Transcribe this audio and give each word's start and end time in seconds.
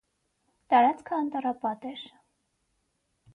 Տարածքը 0.73 1.15
անտառապատ 1.17 1.87
էր։ 1.91 2.07